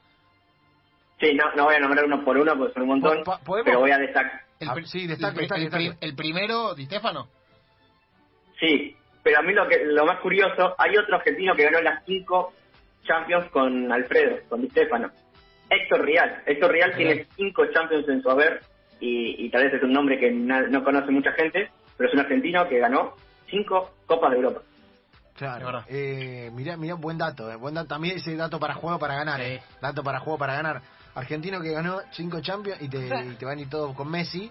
Sí, 1.20 1.34
no, 1.34 1.52
no 1.54 1.64
voy 1.64 1.74
a 1.74 1.80
nombrar 1.80 2.04
uno 2.06 2.24
por 2.24 2.36
uno 2.38 2.56
porque 2.56 2.72
son 2.72 2.82
un 2.84 2.88
montón, 2.88 3.22
pero 3.64 3.80
voy 3.80 3.90
a 3.90 3.98
destacar. 3.98 4.40
El, 4.58 4.68
Ah, 4.68 4.74
sí, 4.84 5.06
destaque, 5.06 5.40
el, 5.44 5.48
destaque, 5.70 6.12
primero, 6.16 6.74
Di 6.74 6.86
Stefano. 6.86 7.28
Sí, 8.58 8.96
pero 9.22 9.38
a 9.38 9.42
mí 9.42 9.52
lo 9.52 9.66
que 9.68 9.84
lo 9.84 10.04
más 10.06 10.20
curioso, 10.20 10.74
hay 10.78 10.96
otro 10.96 11.16
argentino 11.16 11.54
que 11.54 11.64
ganó 11.64 11.80
las 11.80 12.04
cinco 12.04 12.52
Champions 13.04 13.50
con 13.50 13.90
Alfredo, 13.92 14.38
con 14.48 14.60
Di 14.62 14.70
Stefano. 14.70 15.10
Héctor 15.68 16.04
Rial. 16.04 16.42
Héctor 16.46 16.72
Rial 16.72 16.96
tiene 16.96 17.26
cinco 17.36 17.64
Champions 17.72 18.08
en 18.08 18.22
su 18.22 18.30
haber 18.30 18.60
y, 18.98 19.46
y 19.46 19.50
tal 19.50 19.64
vez 19.64 19.74
es 19.74 19.82
un 19.82 19.92
nombre 19.92 20.18
que 20.18 20.30
na- 20.30 20.62
no 20.68 20.82
conoce 20.84 21.10
mucha 21.10 21.32
gente, 21.32 21.70
pero 21.96 22.08
es 22.08 22.14
un 22.14 22.20
argentino 22.20 22.68
que 22.68 22.78
ganó 22.78 23.14
cinco 23.48 23.90
Copas 24.06 24.30
de 24.32 24.36
Europa. 24.38 24.62
Claro. 25.46 25.84
Eh, 25.88 26.50
mirá, 26.52 26.76
mirá, 26.76 26.94
buen 26.94 27.18
dato, 27.18 27.50
eh, 27.50 27.56
buen 27.56 27.74
dato. 27.74 27.88
También 27.88 28.16
ese 28.16 28.36
dato 28.36 28.58
para 28.60 28.74
juego 28.74 28.98
para 28.98 29.14
ganar. 29.14 29.40
Sí. 29.40 29.46
eh. 29.46 29.62
Dato 29.80 30.02
para 30.02 30.20
juego 30.20 30.38
para 30.38 30.54
ganar. 30.54 30.82
Argentino 31.14 31.60
que 31.60 31.72
ganó 31.72 32.00
5 32.12 32.40
Champions 32.40 32.80
y 32.82 32.88
te, 32.88 32.98
y 33.24 33.34
te 33.36 33.44
van 33.44 33.58
a 33.58 33.60
ir 33.60 33.68
todos 33.68 33.94
con 33.96 34.08
Messi 34.10 34.50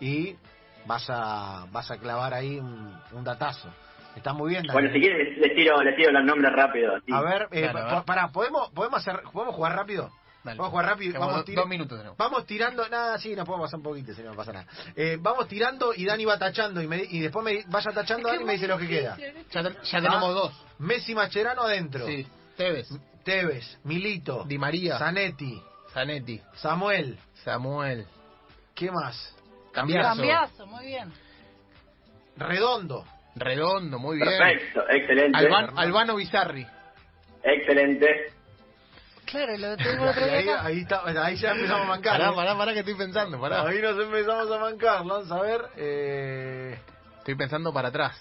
y 0.00 0.36
vas 0.86 1.08
a 1.10 1.66
vas 1.72 1.90
a 1.90 1.98
clavar 1.98 2.34
ahí 2.34 2.58
un, 2.58 2.96
un 3.12 3.24
datazo. 3.24 3.68
Está 4.16 4.32
muy 4.32 4.50
bien. 4.50 4.64
Bueno, 4.72 4.90
si 4.92 5.00
quieren 5.00 5.40
les, 5.40 5.54
tiro, 5.54 5.80
les 5.82 5.94
tiro 5.96 6.10
los 6.12 6.24
nombres 6.24 6.52
rápido. 6.52 6.94
así. 6.96 7.12
A 7.12 7.20
ver, 7.20 7.48
eh, 7.52 7.62
Claro, 7.62 7.72
pa- 7.72 7.80
a 7.80 7.84
ver. 7.84 7.94
pa- 7.94 8.04
pará, 8.04 8.28
¿podemos, 8.28 8.70
podemos, 8.70 8.98
hacer, 9.00 9.22
¿podemos 9.32 9.54
jugar 9.54 9.76
rápido? 9.76 10.10
Dale. 10.48 10.58
Vamos 10.58 10.68
a 10.68 10.70
jugar 10.70 10.86
rápido. 10.86 11.20
Vamos, 11.20 11.44
do- 11.46 11.52
dos 11.52 11.68
minutos 11.68 11.98
tenemos. 11.98 12.16
vamos 12.18 12.46
tirando. 12.46 12.88
Nada, 12.88 13.18
sí, 13.18 13.34
nos 13.36 13.46
podemos 13.46 13.66
pasar 13.66 13.78
un 13.78 13.84
poquito, 13.84 14.12
si 14.14 14.22
no 14.22 14.34
pasa 14.34 14.52
nada. 14.52 14.66
Eh, 14.96 15.16
vamos 15.20 15.46
tirando 15.48 15.92
y 15.94 16.04
Dani 16.04 16.24
va 16.24 16.38
tachando. 16.38 16.80
Y, 16.82 16.86
me, 16.86 16.98
y 17.02 17.20
después 17.20 17.44
me 17.44 17.64
vaya 17.68 17.90
tachando 17.92 18.28
Dani 18.28 18.42
y 18.42 18.46
me 18.46 18.52
dice 18.54 18.66
lo 18.66 18.78
que 18.78 18.88
queda. 18.88 19.16
Ya, 19.50 19.62
te- 19.62 19.76
ya 19.84 20.00
tenemos 20.00 20.34
dos. 20.34 20.52
Messi 20.78 21.14
Macherano 21.14 21.62
adentro. 21.62 22.06
Sí. 22.06 22.26
Tevez, 22.56 22.88
Tevez, 23.24 23.78
Milito, 23.84 24.44
Di 24.44 24.58
María, 24.58 24.98
Zanetti, 24.98 25.62
Zanetti, 25.92 26.40
Samuel. 26.56 27.18
Samuel, 27.44 28.06
¿Qué 28.74 28.90
más? 28.90 29.34
Cambiazo, 29.72 30.08
cambiazo, 30.16 30.66
muy 30.66 30.86
bien. 30.86 31.12
Redondo. 32.36 33.04
Redondo, 33.36 33.98
muy 33.98 34.16
bien. 34.16 34.28
Perfecto, 34.28 34.82
excelente. 34.88 35.38
Alban- 35.38 35.72
Albano 35.76 36.16
Bizarri. 36.16 36.66
Excelente. 37.42 38.32
Claro, 39.30 39.56
lo 39.58 39.76
tengo 39.76 40.04
otro 40.08 40.24
ahí, 40.24 40.48
acá. 40.48 40.64
ahí, 40.64 40.80
está- 40.80 41.24
ahí 41.24 41.36
ya 41.36 41.50
empezamos 41.52 41.82
a 41.84 41.88
mancar. 41.88 42.18
Pará, 42.18 42.30
¿eh? 42.30 42.34
pará, 42.34 42.56
pará 42.56 42.72
que 42.72 42.78
estoy 42.80 42.94
pensando, 42.94 43.40
pará. 43.40 43.62
Ahí 43.66 43.80
nos 43.82 43.98
empezamos 43.98 44.50
a 44.50 44.58
mancar. 44.58 45.04
Vamos 45.04 45.30
a 45.30 45.40
ver. 45.42 45.60
Eh... 45.76 46.78
Estoy 47.18 47.34
pensando 47.34 47.72
para 47.72 47.88
atrás. 47.88 48.16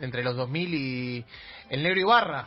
Entre 0.00 0.22
los 0.22 0.36
2000 0.36 0.74
y... 0.74 1.24
El 1.70 1.82
Negro 1.82 2.00
Ibarra. 2.00 2.46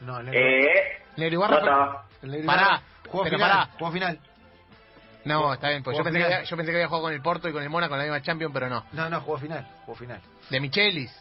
No, 0.00 0.18
el 0.20 0.26
negro- 0.26 0.40
Eh, 0.40 1.02
El 1.16 1.22
Negro 1.22 1.34
Ibarra... 1.34 2.02
el 2.22 2.30
negro- 2.30 2.46
Pará, 2.46 2.82
Juego 3.08 3.24
pero 3.24 3.36
final. 3.36 3.50
pará. 3.50 3.70
Juego 3.78 3.92
final. 3.92 4.20
No, 5.24 5.52
está 5.54 5.70
bien, 5.70 5.82
pues 5.82 5.96
yo 5.98 6.04
pensé, 6.04 6.18
que 6.20 6.24
había, 6.24 6.42
yo 6.44 6.56
pensé 6.56 6.70
que 6.70 6.76
había 6.76 6.86
jugado 6.86 7.04
con 7.06 7.12
el 7.12 7.20
Porto 7.20 7.48
y 7.48 7.52
con 7.52 7.62
el 7.62 7.68
Mónaco 7.70 7.94
en 7.94 7.98
la 7.98 8.04
misma 8.04 8.22
Champions, 8.22 8.52
pero 8.54 8.68
no. 8.68 8.84
No, 8.92 9.10
no, 9.10 9.20
juego 9.22 9.40
final. 9.40 9.66
Juego 9.84 9.94
final. 9.98 10.20
De 10.50 10.60
Michelis. 10.60 11.12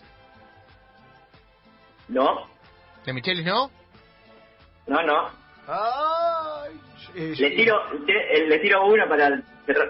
No, 2.07 2.47
¿De 3.05 3.13
Michelis 3.13 3.45
no? 3.45 3.71
No, 4.87 5.01
no. 5.03 5.29
¡Ay! 5.67 6.79
Eh, 7.15 7.33
Le 7.37 7.51
tiro, 7.51 7.81
te- 8.05 8.47
le 8.47 8.59
tiro 8.59 8.85
una 8.87 9.07
para. 9.07 9.41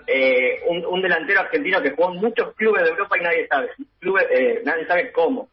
Eh, 0.08 0.62
un, 0.70 0.86
un 0.86 1.02
delantero 1.02 1.42
argentino 1.42 1.82
que 1.82 1.92
jugó 1.92 2.14
en 2.14 2.22
muchos 2.22 2.54
clubes 2.56 2.84
de 2.84 2.90
Europa 2.92 3.18
y 3.20 3.24
nadie 3.24 3.48
sabe. 3.48 3.70
Clubes, 4.00 4.26
eh, 4.32 4.62
nadie 4.64 4.86
sabe 4.88 5.12
cómo. 5.12 5.50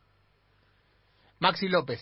Maxi 1.41 1.69
López. 1.69 2.01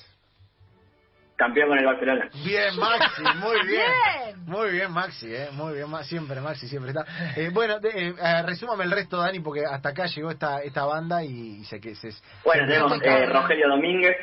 Campeón 1.37 1.68
con 1.70 1.78
el 1.78 1.87
Barcelona. 1.87 2.28
Bien, 2.44 2.76
Maxi, 2.78 3.23
muy 3.38 3.56
bien. 3.66 3.80
Bien. 4.26 4.44
Muy 4.44 4.70
bien, 4.73 4.92
Maxi, 4.92 5.35
eh, 5.35 5.49
muy 5.52 5.73
bien, 5.73 5.87
siempre 6.04 6.38
Maxi, 6.42 6.68
siempre 6.68 6.90
está. 6.90 7.06
Eh, 7.40 7.49
bueno, 7.50 7.80
de- 7.80 7.88
eh, 7.88 8.14
eh, 8.23 8.42
resúmame 8.44 8.85
el 8.85 8.90
resto, 8.90 9.16
Dani, 9.16 9.40
porque 9.40 9.62
hasta 9.64 9.88
acá 9.90 10.04
llegó 10.04 10.30
esta 10.30 10.61
esta 10.61 10.85
banda 10.85 11.25
y, 11.25 11.61
y 11.61 11.64
sé 11.64 11.80
que 11.80 11.94
se... 11.94 12.11
Bueno, 12.44 12.66
tenemos 12.66 12.92
eh, 13.02 13.25
Rogelio 13.26 13.68
Domínguez, 13.70 14.16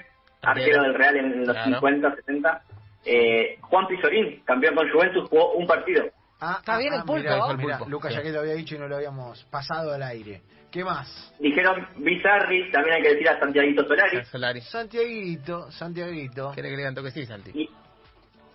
arquero 0.44 0.84
del 0.84 0.94
Real 0.94 1.16
en 1.18 1.40
los 1.48 1.56
Claro. 1.56 1.72
50, 1.72 2.16
60. 2.18 2.62
Eh, 3.08 3.58
Juan 3.62 3.88
Pizorín, 3.88 4.42
campeón 4.44 4.76
con 4.76 4.90
Juventus, 4.92 5.30
jugó 5.30 5.54
un 5.54 5.66
partido. 5.66 6.04
Ah, 6.40 6.58
Está 6.60 6.78
bien 6.78 6.94
el 6.94 7.04
pulpo. 7.04 7.24
mirá, 7.58 7.82
el 7.84 7.90
Lucas 7.90 8.12
sí. 8.12 8.18
ya 8.18 8.24
que 8.24 8.32
lo 8.32 8.42
había 8.42 8.54
dicho 8.54 8.76
y 8.76 8.80
no 8.80 8.88
lo 8.88 8.98
habíamos 8.98 9.44
pasado 9.46 9.94
al 9.94 10.04
aire. 10.04 10.42
¿Qué 10.70 10.84
más? 10.84 11.34
Dijeron 11.40 11.88
Bizarri, 11.98 12.70
también 12.72 12.98
hay 12.98 13.02
que 13.02 13.10
decir 13.14 13.30
a 13.30 13.40
Santiaguito 13.40 13.84
Solari. 13.88 14.26
Solari. 14.26 14.62
Santiaguito, 14.62 15.72
Santiaguito. 15.72 16.52
¿Quiere 16.54 16.70
que 16.70 16.76
le 16.76 16.82
digan 16.82 16.94
toque 16.96 17.12
sí, 17.12 17.26
Santi? 17.26 17.52
Y, 17.54 17.70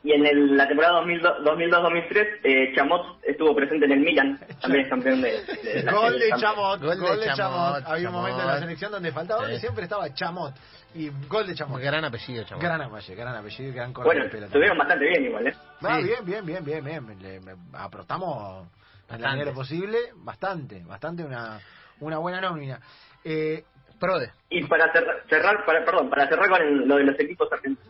y 0.04 0.12
en 0.12 0.26
el- 0.26 0.56
la 0.56 0.66
temporada 0.66 0.94
2002 0.98 1.44
2002-2003, 1.44 2.26
eh, 2.42 2.72
Chamot 2.74 3.18
estuvo 3.22 3.54
presente 3.54 3.86
en 3.86 3.92
el 3.92 4.00
Milan, 4.00 4.38
también 4.60 4.84
es 4.84 4.90
campeón 4.90 5.22
de, 5.22 5.32
Gol 5.90 6.18
de. 6.18 6.30
Chamot, 6.40 6.80
Gol 6.80 6.98
gol 7.00 7.20
de 7.20 7.26
de 7.26 7.32
Chamot. 7.34 7.36
Chamot, 7.36 7.82
Había 7.86 8.08
un 8.08 8.14
momento 8.14 8.40
en 8.40 8.46
la 8.46 8.52
Chamot. 8.54 8.62
selección 8.64 8.92
donde 8.92 9.12
faltaba 9.12 9.46
Sí. 9.48 9.52
y 9.54 9.58
siempre 9.58 9.84
estaba 9.84 10.12
Chamot. 10.14 10.54
Y 10.94 11.10
gol 11.28 11.46
de 11.46 11.54
Chamot. 11.54 11.80
Gran 11.80 12.04
apellido, 12.04 12.44
chaval. 12.44 12.62
Gran 12.62 12.82
apellido, 12.82 13.16
gran 13.16 13.36
apellido 13.36 13.70
gran 13.74 13.92
corte 13.92 14.08
Bueno, 14.08 14.24
estuvieron 14.24 14.76
bastante 14.78 15.06
bien 15.08 15.24
igual, 15.24 15.46
¿eh? 15.46 15.54
Ah, 15.82 15.96
Sí. 15.98 16.04
bien, 16.04 16.24
bien, 16.24 16.44
bien, 16.44 16.64
bien, 16.84 16.84
bien. 17.06 17.22
Le, 17.22 17.40
me- 17.40 17.54
en 19.36 19.38
la 19.38 19.44
lo 19.50 19.54
posible 19.54 19.98
bastante, 20.16 20.82
bastante 20.84 21.22
una, 21.24 21.60
una 22.00 22.18
buena 22.18 22.40
nómina. 22.40 22.80
Eh, 23.24 23.64
Prode. 24.00 24.32
Y 24.50 24.64
para 24.64 24.90
cerrar, 24.92 25.22
cerrar 25.30 25.64
para, 25.64 25.84
perdón, 25.84 26.10
para 26.10 26.26
cerrar 26.28 26.48
con 26.50 26.60
el- 26.60 26.88
lo 26.88 26.96
de 26.96 27.04
los 27.04 27.20
equipos 27.20 27.48
argen- 27.52 27.76
de- 27.76 27.81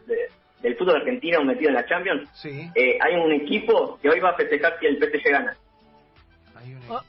del 0.63 0.77
fútbol 0.77 0.97
argentino 0.97 1.45
metido 1.45 1.69
en 1.71 1.75
la 1.75 1.87
Champions, 1.87 2.29
sí, 2.35 2.71
eh, 2.75 2.99
hay 3.01 3.15
un 3.17 3.33
equipo 3.33 3.99
que 4.01 4.09
hoy 4.09 4.21
va 4.21 4.31
a 4.31 4.35
festejar 4.37 4.79
si 4.79 4.87
el 4.87 4.97
PSG 4.99 5.31
gana. 5.31 5.57
hay 6.57 6.75
un, 6.75 6.81
Oh. 6.89 7.01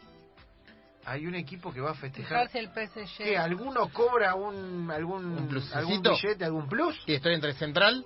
hay 1.05 1.25
un 1.27 1.35
equipo 1.35 1.71
que 1.73 1.81
va 1.81 1.91
a 1.91 1.95
festejar. 1.95 2.47
Fijarse 2.47 2.59
el 2.59 2.69
PSG. 2.69 3.23
¿Qué? 3.23 3.37
¿Alguno 3.37 3.89
cobra 3.93 4.35
un, 4.35 4.89
algún, 4.89 5.47
algún 5.73 6.01
billete, 6.01 6.45
algún 6.45 6.67
plus? 6.67 7.01
Y 7.05 7.13
estoy 7.15 7.33
entre 7.35 7.53
Central 7.53 8.03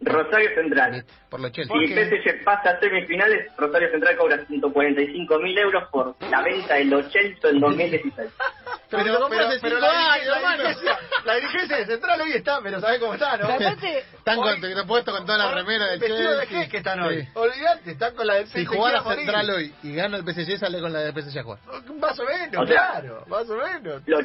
Rosario 0.00 0.50
Central. 0.54 1.04
por 1.28 1.40
los 1.40 1.50
Chelsea. 1.50 1.74
¿Por 1.74 1.84
Si 1.84 1.92
qué? 1.92 2.04
PSG 2.06 2.44
pasa 2.44 2.70
a 2.70 2.78
semifinales, 2.80 3.50
Rosario 3.56 3.90
Central 3.90 4.16
cobra 4.16 4.46
145 4.46 5.38
mil 5.40 5.58
euros 5.58 5.88
por 5.90 6.14
la 6.30 6.40
venta 6.42 6.74
del 6.76 6.94
Ochelso 6.94 7.48
en 7.48 7.58
2016. 7.58 8.30
Pero 8.90 9.04
lo 9.18 9.26
hace 9.26 9.60
cinco 9.60 9.76
la, 9.80 10.12
años, 10.14 10.26
la 10.26 10.56
dirigencia, 10.56 10.98
la 11.24 11.34
dirigencia 11.34 11.76
de 11.76 11.86
Central 11.86 12.20
hoy 12.22 12.32
está, 12.32 12.60
pero 12.62 12.80
¿sabés 12.80 12.98
cómo 13.00 13.14
está, 13.14 13.36
no? 13.36 13.46
Pero 13.48 13.68
aparte, 13.68 13.98
Están 13.98 14.38
Hoy- 14.38 14.60
con, 14.74 14.86
puesto 14.86 15.12
con 15.12 15.26
toda 15.26 15.38
la 15.38 15.48
Hoy 15.48 15.54
remera 15.54 15.86
del 15.86 16.00
Vestido 16.00 16.36
de 16.38 16.68
que 16.68 16.76
están 16.78 17.00
hoy. 17.00 17.22
Sí. 17.22 17.28
Olvídate, 17.34 17.90
están 17.90 18.14
con 18.14 18.26
la 18.26 18.34
del 18.34 18.46
Si 18.48 18.64
jugara 18.64 19.00
a. 19.00 19.14
Central 19.14 19.50
hoy 19.50 19.74
y 19.82 19.94
gana 19.94 20.16
el 20.16 20.24
PSG, 20.24 20.58
sale 20.58 20.80
con 20.80 20.92
la 20.92 21.00
del 21.00 21.12
PSG 21.22 21.38
a 21.38 21.42
jugar. 21.42 21.58
Más 22.00 22.18
o 22.18 22.24
menos, 22.24 22.62
O 22.62 22.66
sea- 22.66 22.90
claro, 23.00 23.24
más 23.28 23.48
o 23.50 23.56
menos. 23.56 24.02
Los, 24.06 24.24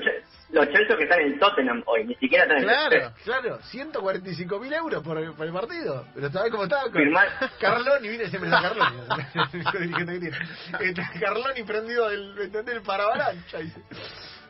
los 0.51 0.65
Chelsea 0.67 0.97
que 0.97 1.03
están 1.03 1.19
en 1.21 1.39
Tottenham 1.39 1.83
hoy, 1.85 2.05
ni 2.05 2.15
siquiera 2.15 2.43
están 2.43 2.57
en 2.59 2.69
el 2.69 2.69
Claro. 2.89 3.13
Claro, 3.23 3.59
145 3.63 4.59
mil 4.59 4.73
euros 4.73 5.03
por, 5.03 5.35
por 5.35 5.45
el 5.45 5.53
partido. 5.53 6.05
Pero 6.15 6.29
¿sabés 6.31 6.51
cómo 6.51 6.63
está? 6.63 6.83
Con 6.83 6.93
Firmar. 6.93 7.27
Carloni, 7.59 8.07
mire, 8.07 8.29
siempre 8.29 8.49
está 8.53 8.61
Carloni. 8.61 10.29
Carloni 11.19 11.63
prendido 11.63 12.09
del, 12.09 12.51
del 12.51 12.81
paravalancha. 12.81 13.57
dice. 13.59 13.81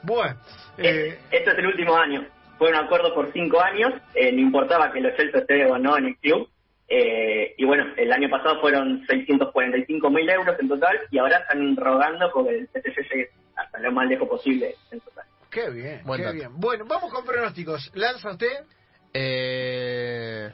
Bueno, 0.03 0.35
eh, 0.77 1.17
Este 1.31 1.51
es 1.51 1.57
el 1.57 1.65
último 1.67 1.95
año. 1.97 2.25
Fue 2.57 2.69
un 2.69 2.75
acuerdo 2.75 3.13
por 3.13 3.31
cinco 3.33 3.59
años, 3.61 3.93
eh, 4.13 4.31
no 4.31 4.39
importaba 4.39 4.91
que 4.91 5.01
los 5.01 5.15
Chelsea 5.17 5.41
esté 5.41 5.65
o 5.65 5.77
no 5.77 5.97
en 5.97 6.05
el 6.05 6.17
club. 6.17 6.47
Eh, 6.87 7.55
y 7.57 7.65
bueno, 7.65 7.85
el 7.97 8.11
año 8.11 8.29
pasado 8.29 8.59
fueron 8.61 9.03
645 9.07 10.09
mil 10.09 10.29
euros 10.29 10.55
en 10.59 10.67
total 10.67 10.99
y 11.09 11.17
ahora 11.17 11.37
están 11.39 11.75
rogando 11.75 12.29
porque 12.31 12.55
el 12.59 12.67
PSG 12.67 13.09
llegue 13.09 13.29
hasta 13.55 13.79
lo 13.79 13.91
más 13.91 14.07
lejos 14.07 14.27
posible 14.27 14.75
en 14.91 14.99
total. 14.99 15.25
qué 15.49 15.69
bien, 15.71 16.01
Buen 16.03 16.19
qué 16.19 16.25
dato. 16.25 16.35
bien. 16.35 16.49
Bueno, 16.59 16.85
vamos 16.87 17.11
con 17.11 17.25
pronósticos. 17.25 17.89
¿Lanza 17.95 18.29
usted? 18.31 18.65
Eh, 19.13 20.51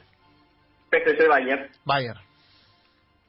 PSG 0.90 1.28
Bayern. 1.28 1.68
Bayer. 1.84 2.14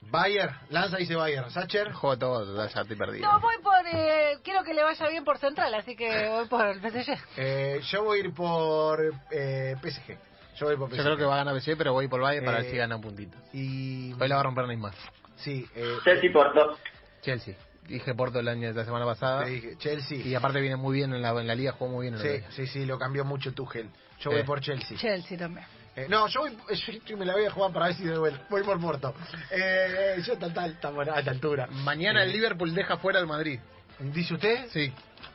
Bayer, 0.09 0.49
lanza 0.69 0.97
dice 0.97 1.15
Bayer. 1.15 1.49
Sacher, 1.51 1.91
Juego 1.93 2.17
todo, 2.17 2.55
ya 2.67 2.81
estoy 2.81 2.95
perdido. 2.97 3.31
no, 3.31 3.39
voy 3.39 3.55
por. 3.63 3.73
Eh, 3.93 4.37
quiero 4.43 4.63
que 4.63 4.73
le 4.73 4.83
vaya 4.83 5.07
bien 5.09 5.23
por 5.23 5.37
Central, 5.37 5.73
así 5.75 5.95
que 5.95 6.27
voy 6.29 6.47
por 6.47 6.65
el 6.65 6.79
PSG. 6.81 7.17
eh, 7.37 7.79
yo 7.83 8.03
voy 8.03 8.19
a 8.19 8.23
ir 8.25 8.33
por 8.33 8.99
eh, 9.31 9.75
PSG. 9.81 10.17
Yo 10.57 10.65
voy 10.67 10.75
por 10.75 10.89
PSG. 10.89 10.97
Yo 10.97 11.03
creo 11.03 11.17
que 11.17 11.23
va 11.23 11.35
a 11.35 11.43
ganar 11.43 11.59
PSG, 11.61 11.77
pero 11.77 11.93
voy 11.93 12.07
por 12.07 12.19
Bayer 12.21 12.43
para 12.43 12.59
Eh, 12.59 12.61
ver 12.63 12.71
si 12.71 12.77
gana 12.77 12.95
un 12.95 13.01
puntito. 13.01 13.37
Y. 13.53 14.13
Hoy 14.19 14.27
la 14.27 14.35
va 14.35 14.41
a 14.41 14.43
romper 14.43 14.67
Neymar. 14.67 14.93
Sí, 15.35 15.65
eh, 15.75 15.97
Chelsea 16.03 16.31
Porto. 16.33 16.77
Chelsea. 17.21 17.55
Dije 17.87 18.13
Porto 18.15 18.39
el 18.39 18.47
año 18.47 18.67
de 18.67 18.73
la 18.73 18.85
semana 18.85 19.05
pasada. 19.05 19.43
te 19.45 19.49
dije, 19.51 19.77
Chelsea. 19.77 20.17
Y 20.19 20.35
aparte 20.35 20.59
viene 20.61 20.75
muy 20.75 20.95
bien 20.97 21.13
en 21.13 21.21
la, 21.21 21.29
en 21.31 21.47
la 21.47 21.55
liga, 21.55 21.71
jugó 21.73 21.91
muy 21.91 22.03
bien 22.09 22.13
en 22.15 22.19
la 22.19 22.25
Sí, 22.25 22.31
liga. 22.37 22.51
sí, 22.51 22.67
sí, 22.67 22.85
lo 22.85 22.97
cambió 22.97 23.23
mucho 23.25 23.53
Tuchel. 23.53 23.89
Yo 24.19 24.31
voy 24.31 24.43
por 24.43 24.61
Chelsea. 24.61 24.97
Chelsea 24.97 25.37
también. 25.37 25.65
Eh, 25.95 26.07
no, 26.09 26.27
yo 26.27 26.41
voy, 26.41 26.57
yo 27.05 27.17
me 27.17 27.25
la 27.25 27.33
voy 27.33 27.45
a 27.45 27.51
jugar 27.51 27.73
para 27.73 27.87
ver 27.87 27.95
si 27.95 28.03
de 28.05 28.17
vuelta. 28.17 28.45
Voy 28.49 28.63
por 28.63 28.79
Porto. 28.79 29.13
Eh, 29.51 30.21
yo 30.25 30.37
tal, 30.37 30.53
tal, 30.79 30.93
buena, 30.93 31.13
a 31.15 31.19
esta 31.19 31.31
altura. 31.31 31.67
Mañana 31.67 32.23
el 32.23 32.31
Liverpool 32.31 32.73
deja 32.73 32.97
fuera 32.97 33.19
al 33.19 33.27
Madrid. 33.27 33.59
¿Dice 33.99 34.33
usted? 34.33 34.67
Sí, 34.71 34.91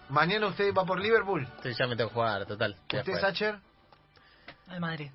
Mañana 0.08 0.46
usted 0.46 0.72
va 0.72 0.84
por 0.84 0.98
Liverpool. 1.00 1.46
sí, 1.62 1.70
ya 1.78 1.86
me 1.86 1.94
tengo 1.96 2.10
que 2.10 2.14
jugar, 2.14 2.46
total. 2.46 2.74
¿Usted. 2.92 3.20
Sacher? 3.20 3.58
Al 4.68 4.80
Madrid. 4.80 5.10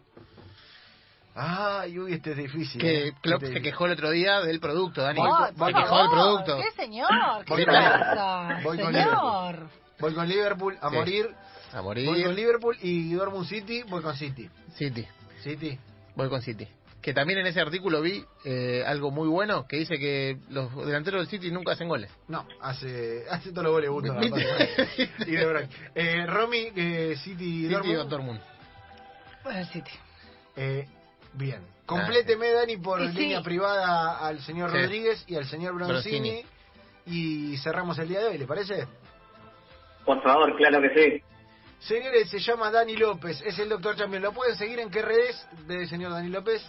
Ay, 1.33 1.97
uy, 1.97 2.13
este 2.13 2.31
es 2.31 2.37
difícil. 2.37 2.81
Que 2.81 3.07
eh. 3.07 3.13
Klopp 3.21 3.43
Este- 3.43 3.55
se 3.55 3.61
quejó 3.61 3.85
el 3.85 3.93
otro 3.93 4.11
día 4.11 4.41
del 4.41 4.59
producto, 4.59 5.01
Dani. 5.01 5.19
Voy 5.19 5.29
Oh, 5.31 5.47
voy 5.55 5.73
se 5.73 5.79
quejó 5.79 5.97
del 5.97 6.09
producto. 6.09 6.57
¿Qué 6.57 6.71
señor? 6.83 7.09
¿Qué 7.45 7.53
Voy 7.53 7.65
con- 7.65 7.73
pasa? 7.73 8.59
voy 8.63 8.77
con 8.79 8.93
Señor. 8.93 9.69
Voy 9.99 10.13
con 10.13 10.27
Liverpool 10.27 10.77
a 10.81 10.89
Sí. 10.89 10.95
morir. 10.95 11.29
A 11.73 11.79
Voy 11.79 12.05
con 12.05 12.13
morir. 12.15 12.27
Liverpool 12.35 12.77
y 12.81 13.13
Dortmund 13.13 13.47
City. 13.47 13.83
Voy 13.83 14.01
con 14.01 14.15
City. 14.17 14.49
City. 14.75 15.07
City. 15.41 15.77
Voy 16.15 16.29
con 16.29 16.41
City. 16.41 16.67
Que 17.01 17.13
también 17.13 17.39
en 17.39 17.47
ese 17.47 17.59
artículo 17.59 17.99
vi 18.01 18.23
eh, 18.45 18.83
algo 18.85 19.09
muy 19.09 19.27
bueno 19.27 19.65
que 19.67 19.77
dice 19.77 19.97
que 19.97 20.37
los 20.49 20.85
delanteros 20.85 21.21
del 21.21 21.27
City 21.29 21.51
nunca 21.51 21.71
hacen 21.71 21.87
goles. 21.87 22.11
No, 22.27 22.45
hace, 22.61 23.25
hace 23.29 23.49
todos 23.49 23.63
los 23.63 23.71
goles 23.73 23.89
Gusto. 23.89 24.15
¿Viste? 24.19 25.09
y 25.25 25.31
de 25.31 25.45
Bruyne. 25.45 25.69
Eh, 25.95 26.25
Romy, 26.27 26.71
eh, 26.75 27.15
City 27.23 27.43
y 27.43 27.61
City 27.63 27.73
Dortmund. 27.73 28.09
Dortmund. 28.09 28.41
Bueno, 29.43 29.59
el 29.59 29.65
City. 29.67 29.91
Eh, 30.55 30.87
bien. 31.33 31.61
Compléteme, 31.87 32.51
Dani, 32.51 32.77
por 32.77 33.01
sí. 33.01 33.17
línea 33.17 33.41
privada 33.41 34.19
al 34.19 34.39
señor 34.41 34.71
Sí. 34.71 34.77
Rodríguez 34.77 35.23
y 35.27 35.35
al 35.35 35.45
señor 35.45 35.73
Broncini. 35.73 36.19
Broncini. 36.29 36.45
Y 37.07 37.57
cerramos 37.57 37.97
el 37.97 38.07
día 38.07 38.19
de 38.19 38.27
hoy, 38.27 38.37
¿le 38.37 38.45
parece? 38.45 38.87
Por 40.05 40.21
favor, 40.21 40.55
claro 40.55 40.79
que 40.81 40.89
sí. 40.93 41.23
Señores, 41.81 42.29
se 42.29 42.39
llama 42.39 42.69
Dani 42.71 42.95
López, 42.95 43.41
es 43.45 43.57
el 43.59 43.69
doctor 43.69 43.95
Champion. 43.95 44.21
¿Lo 44.21 44.31
pueden 44.33 44.55
seguir 44.55 44.79
en 44.79 44.89
qué 44.89 45.01
redes 45.01 45.47
del 45.67 45.87
señor 45.87 46.11
Dani 46.11 46.29
López? 46.29 46.61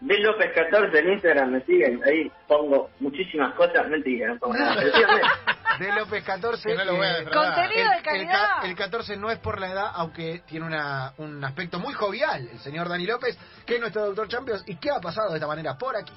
Bill 0.00 0.22
López 0.22 0.52
14 0.54 0.98
en 0.98 1.12
Instagram, 1.12 1.50
me 1.52 1.60
siguen. 1.64 2.00
Ahí 2.04 2.30
pongo 2.46 2.90
muchísimas 3.00 3.54
cosas. 3.54 3.88
Mentira, 3.88 4.28
no 4.28 4.38
pongo 4.38 4.54
nada. 4.54 4.82
De 5.78 5.92
López 5.92 6.24
14. 6.24 6.68
Que 6.70 6.74
no 6.74 6.84
lo 6.86 6.96
voy 6.96 7.06
a 7.06 7.18
eh. 7.18 7.24
Contenido 7.30 7.90
de 7.90 7.96
el, 7.98 8.02
calidad. 8.02 8.32
ca- 8.62 8.66
el 8.66 8.74
14 8.74 9.16
no 9.18 9.30
es 9.30 9.38
por 9.38 9.60
la 9.60 9.70
edad, 9.72 9.90
aunque 9.94 10.42
tiene 10.46 10.64
una, 10.66 11.12
un 11.18 11.44
aspecto 11.44 11.78
muy 11.78 11.92
jovial, 11.92 12.48
el 12.50 12.58
señor 12.60 12.88
Dani 12.88 13.04
López, 13.06 13.38
que 13.66 13.74
es 13.74 13.80
nuestro 13.80 14.06
doctor 14.06 14.26
Champions. 14.28 14.64
¿Y 14.66 14.76
qué 14.76 14.90
ha 14.90 15.00
pasado 15.00 15.30
de 15.30 15.36
esta 15.36 15.46
manera 15.46 15.76
por 15.76 15.94
aquí? 15.94 16.14